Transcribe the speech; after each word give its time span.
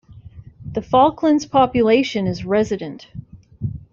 The 0.65 0.81
Falklands 0.81 1.45
population 1.45 2.25
is 2.25 2.43
resident. 2.43 3.07